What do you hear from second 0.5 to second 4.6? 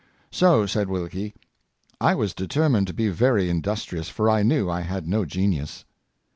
said Wilkie," I was determined to be very industrious, for I